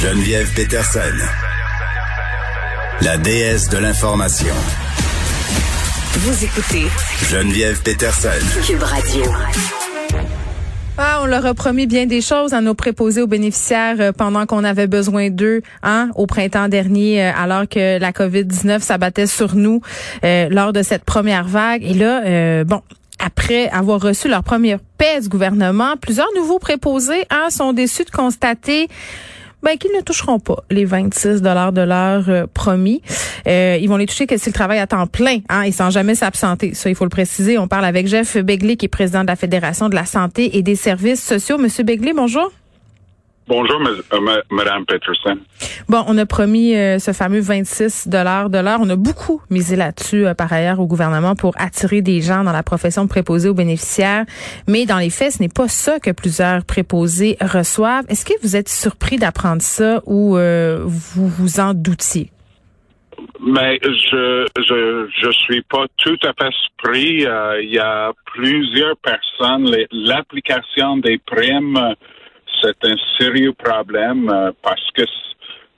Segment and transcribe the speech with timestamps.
[0.00, 1.00] Geneviève Peterson,
[3.00, 4.54] la déesse de l'information.
[6.12, 6.86] Vous écoutez
[7.28, 8.28] Geneviève Peterson.
[8.64, 9.24] Cube Radio.
[10.98, 14.46] Ah, on leur a promis bien des choses à nos préposés aux bénéficiaires euh, pendant
[14.46, 19.56] qu'on avait besoin d'eux, hein, au printemps dernier, euh, alors que la COVID-19 s'abattait sur
[19.56, 19.80] nous
[20.22, 21.82] euh, lors de cette première vague.
[21.82, 22.82] Et là, bon,
[23.18, 28.10] après avoir reçu leur première paix du gouvernement, plusieurs nouveaux préposés hein, sont déçus de
[28.10, 28.88] constater
[29.62, 33.02] ben, qu'ils ne toucheront pas les 26 dollars de l'heure euh, promis.
[33.46, 35.90] Euh, ils vont les toucher que si le travail à temps plein hein, et sans
[35.90, 36.74] jamais s'absenter.
[36.74, 37.58] Ça, il faut le préciser.
[37.58, 40.62] On parle avec Jeff Begley, qui est président de la Fédération de la santé et
[40.62, 41.58] des services sociaux.
[41.58, 42.50] Monsieur Begley, bonjour.
[43.48, 45.38] Bonjour, euh, Madame Peterson.
[45.88, 48.78] Bon, on a promis euh, ce fameux 26 dollars de l'heure.
[48.82, 52.52] On a beaucoup misé là-dessus, euh, par ailleurs, au gouvernement pour attirer des gens dans
[52.52, 54.26] la profession de préposé aux bénéficiaires.
[54.66, 58.04] Mais dans les faits, ce n'est pas ça que plusieurs préposés reçoivent.
[58.10, 62.30] Est-ce que vous êtes surpris d'apprendre ça ou vous vous en doutiez?
[63.40, 67.24] Mais je, je je suis pas tout à fait surpris.
[67.62, 69.74] Il y a plusieurs personnes.
[69.90, 71.94] L'application des primes
[72.62, 75.02] c'est un sérieux problème euh, parce que,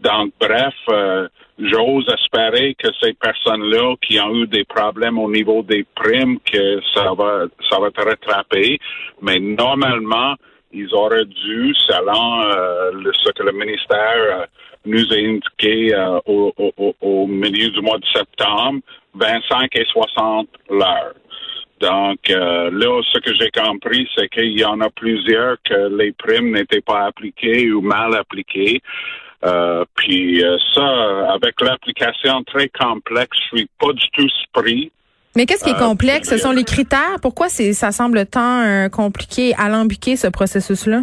[0.00, 5.62] donc, bref, euh, j'ose espérer que ces personnes-là qui ont eu des problèmes au niveau
[5.62, 8.78] des primes, que ça va, ça va être rattrapé.
[9.22, 10.34] Mais normalement,
[10.72, 14.46] ils auraient dû, selon euh, ce que le ministère
[14.84, 15.92] nous a indiqué
[16.26, 18.80] au, au, au, milieu du mois de septembre,
[19.14, 21.14] 25 et 60 l'heure.
[21.80, 26.12] Donc euh, là, ce que j'ai compris, c'est qu'il y en a plusieurs que les
[26.12, 28.82] primes n'étaient pas appliquées ou mal appliquées.
[29.44, 34.90] Euh, puis euh, ça, avec l'application très complexe, je suis pas du tout surpris.
[35.36, 36.28] Mais qu'est-ce qui est complexe?
[36.30, 37.20] Ce sont les critères.
[37.22, 41.02] Pourquoi c'est ça semble tant compliqué, alambiqué, ce processus-là?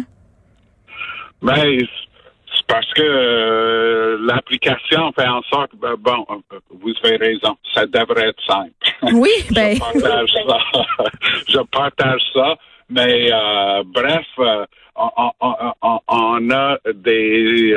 [1.40, 1.86] Ben,
[2.68, 6.26] parce que euh, l'application fait en sorte, ben, bon,
[6.70, 8.72] vous avez raison, ça devrait être simple.
[9.14, 9.74] Oui, ben.
[9.74, 11.04] je partage ça.
[11.48, 12.56] je partage ça.
[12.88, 14.64] Mais euh, bref, euh,
[14.96, 17.74] on, a des,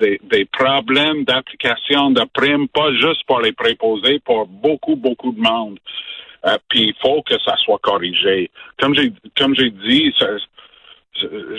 [0.00, 5.40] des, des problèmes d'application de primes, pas juste pour les préposés, pour beaucoup, beaucoup de
[5.40, 5.78] monde.
[6.68, 8.50] puis il faut que ça soit corrigé.
[8.78, 10.12] Comme j'ai comme j'ai dit,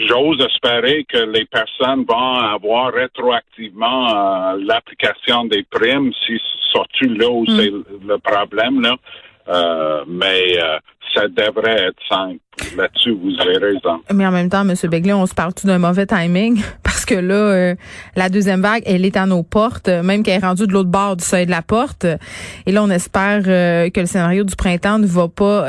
[0.07, 6.39] j'ose espérer que les personnes vont avoir rétroactivement euh, l'application des primes si
[6.71, 7.57] surtout là où mm.
[7.57, 7.71] c'est
[8.07, 8.95] le problème là.
[9.47, 10.77] Euh, mais euh,
[11.13, 12.39] ça devrait être simple.
[12.77, 14.01] Raison.
[14.13, 14.75] Mais en même temps, M.
[14.89, 16.61] Begley, on se parle tout d'un mauvais timing?
[16.83, 17.75] Parce que là, euh,
[18.15, 21.15] la deuxième vague, elle est à nos portes, même qu'elle est rendue de l'autre bord
[21.17, 22.05] du seuil de la porte.
[22.65, 25.67] Et là, on espère que le scénario du printemps ne va pas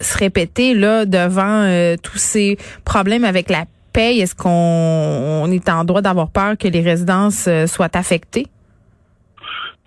[0.00, 4.20] se répéter là devant tous ces problèmes avec la paye.
[4.20, 8.46] Est-ce qu'on est en droit d'avoir peur que les résidences soient affectées?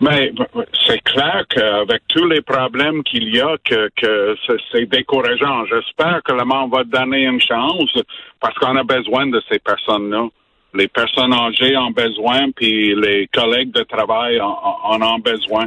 [0.02, 0.32] Mais
[0.88, 4.36] c'est clair qu'avec tous les problèmes qu'il y a, que, que
[4.72, 5.66] c'est décourageant.
[5.66, 7.92] J'espère que le monde va donner une chance
[8.40, 10.28] parce qu'on a besoin de ces personnes-là.
[10.74, 15.66] Les personnes âgées ont besoin, puis les collègues de travail en, ont besoin.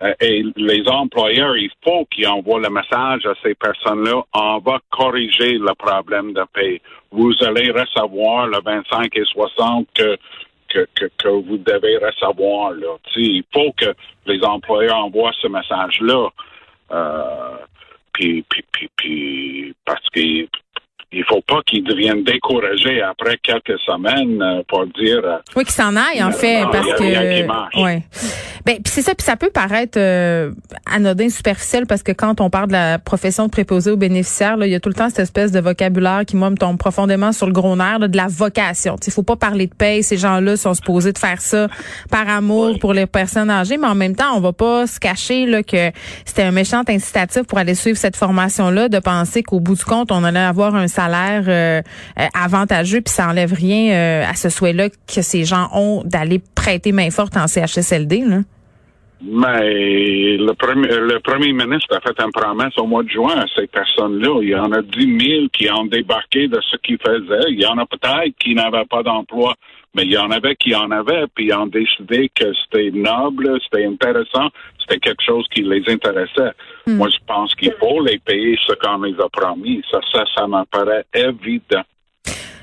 [0.00, 4.22] Euh, et les employeurs, il faut qu'ils envoient le message à ces personnes-là.
[4.32, 6.80] On va corriger le problème de paie.
[7.10, 10.16] Vous allez recevoir le 25 et 60 que
[10.68, 12.72] que, que, vous devez recevoir.
[12.72, 12.96] Là.
[13.16, 13.92] il faut que
[14.26, 16.28] les employeurs envoient ce message-là.
[16.92, 17.56] Euh,
[18.12, 20.48] puis, puis, puis, parce qu'il
[21.10, 25.20] il faut pas qu'ils deviennent découragés après quelques semaines euh, pour dire.
[25.24, 27.82] Euh, oui, qu'ils s'en aillent en fait, parce que.
[27.82, 28.02] Ouais.
[28.66, 30.52] Ben, puis c'est ça, puis ça peut paraître euh,
[30.84, 34.66] anodin, superficiel, parce que quand on parle de la profession de préposé aux bénéficiaires, là,
[34.66, 37.32] il y a tout le temps cette espèce de vocabulaire qui moi me tombe profondément
[37.32, 38.96] sur le gros nerf de la vocation.
[39.06, 40.02] Il faut pas parler de paye.
[40.02, 41.68] Ces gens-là sont supposés de faire ça
[42.10, 45.46] par amour pour les personnes âgées, mais en même temps, on va pas se cacher
[45.46, 45.90] là que
[46.26, 50.12] c'était un méchant incitatif pour aller suivre cette formation-là, de penser qu'au bout du compte,
[50.12, 51.80] on allait avoir un salaire euh,
[52.18, 56.40] euh, avantageux, puis ça enlève rien euh, à ce souhait-là que ces gens ont d'aller
[56.54, 58.22] prêter main forte en CHSLD.
[58.26, 58.38] Là.
[59.20, 63.46] Mais le premier, le premier ministre a fait une promesse au mois de juin à
[63.56, 64.38] ces personnes-là.
[64.42, 67.50] Il y en a 10 000 qui ont débarqué de ce qu'ils faisaient.
[67.50, 69.54] Il y en a peut-être qui n'avaient pas d'emploi,
[69.94, 73.58] mais il y en avait qui en avaient, puis ils ont décidé que c'était noble,
[73.64, 74.48] c'était intéressant,
[74.88, 76.52] c'était quelque chose qui les intéressait.
[76.86, 76.96] Hmm.
[76.96, 79.82] Moi, je pense qu'il faut les payer ce qu'on les a promis.
[79.90, 81.82] Ça, ça, ça m'apparaît évident.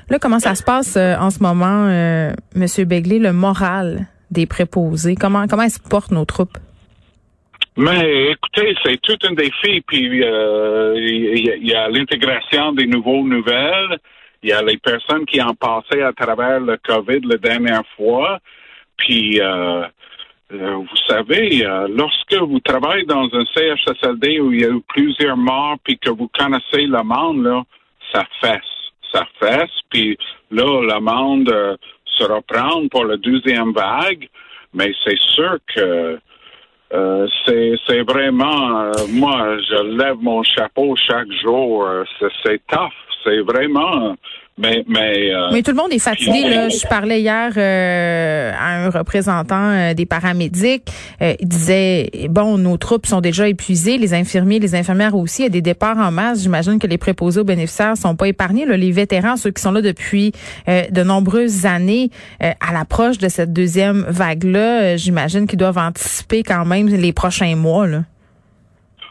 [0.08, 4.46] Là, comment ça se passe euh, en ce moment, euh, Monsieur Begley, le moral des
[4.46, 5.16] préposés?
[5.16, 6.58] Comment, comment se portent nos troupes?
[7.76, 9.82] Mais écoutez, c'est tout un défi.
[9.86, 13.98] Puis euh, il y, a l'intégration des nouveaux nouvelles.
[14.42, 18.38] il y a les personnes qui ont passé à travers le COVID la dernière fois.
[18.96, 19.40] Puis,
[20.52, 24.68] euh, euh, vous savez, euh, lorsque vous travaillez dans un CHSLD où il y a
[24.68, 27.62] eu plusieurs morts, puis que vous connaissez le monde, là,
[28.12, 28.60] ça fesse.
[29.12, 29.70] Ça fesse.
[29.90, 30.16] Puis
[30.50, 34.28] là, le monde se reprend pour la deuxième vague.
[34.74, 36.18] Mais c'est sûr que
[36.92, 41.88] euh, c'est vraiment, moi, je lève mon chapeau chaque jour.
[42.44, 42.92] c'est tough.
[43.24, 44.16] C'est vraiment
[44.58, 46.48] mais, mais, euh, mais tout le monde est fatigué.
[46.48, 46.70] Là.
[46.70, 48.52] Je parlais hier euh,
[48.86, 50.84] un représentant euh, des paramédics.
[51.20, 55.42] il disait bon, nos troupes sont déjà épuisées, les infirmiers, les infirmières aussi.
[55.42, 56.42] Il y a des départs en masse.
[56.42, 58.66] J'imagine que les préposés aux bénéficiaires sont pas épargnés.
[58.66, 60.32] Les vétérans, ceux qui sont là depuis
[60.66, 62.10] de nombreuses années,
[62.40, 67.86] à l'approche de cette deuxième vague-là, j'imagine qu'ils doivent anticiper quand même les prochains mois.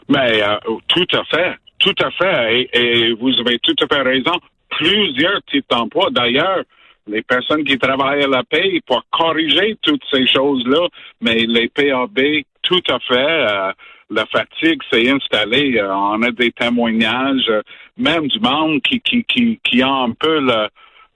[0.08, 0.42] Mais
[0.88, 1.56] tout à fait.
[1.78, 2.60] Tout à fait.
[2.60, 4.32] Et, et, vous avez tout à fait raison
[4.70, 6.08] plusieurs types d'emplois.
[6.10, 6.62] D'ailleurs,
[7.06, 10.88] les personnes qui travaillent à la paix pour corriger toutes ces choses-là,
[11.20, 12.18] mais les PAB,
[12.62, 13.72] tout à fait, euh,
[14.10, 15.78] la fatigue s'est installée.
[15.78, 17.62] Euh, on a des témoignages, euh,
[17.96, 20.68] même du monde qui, qui, qui, qui a un peu le,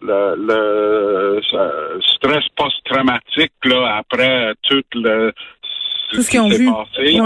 [0.02, 1.40] le,
[2.00, 5.32] stress post-traumatique là, après tout le
[6.12, 6.66] tout ce qu'ils ont vu.
[6.66, 7.20] Passé.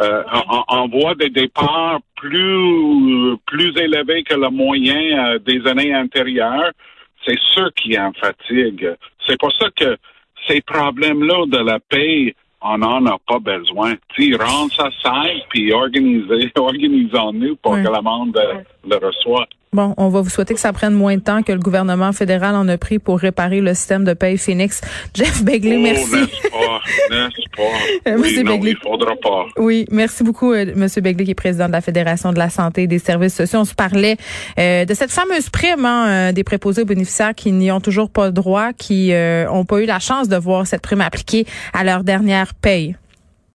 [0.00, 0.22] Euh,
[0.68, 6.70] on, voit des départs plus plus élevés que le moyen euh, des années antérieures.
[7.26, 8.94] C'est sûr qu'il y a une fatigue.
[9.26, 9.96] C'est pour ça que
[10.46, 13.94] ces problèmes-là de la paix, on n'en a pas besoin.
[14.14, 19.46] T'sais, rendre ça simple puis organiser, organisons-nous pour que le monde euh, le reçoive.
[19.72, 22.54] Bon, on va vous souhaiter que ça prenne moins de temps que le gouvernement fédéral
[22.54, 24.80] en a pris pour réparer le système de paye Phoenix.
[25.14, 26.28] Jeff Begley, oh, merci.
[26.50, 27.62] Pas,
[28.16, 29.46] oui, non, il faudra pas.
[29.58, 32.84] Oui, merci beaucoup, euh, Monsieur Begley, qui est président de la Fédération de la santé
[32.84, 33.60] et des services sociaux.
[33.60, 34.16] On se parlait
[34.58, 38.08] euh, de cette fameuse prime hein, euh, des préposés aux bénéficiaires qui n'y ont toujours
[38.08, 42.04] pas droit, qui n'ont pas eu la chance de voir cette prime appliquée à leur
[42.04, 42.96] dernière paye.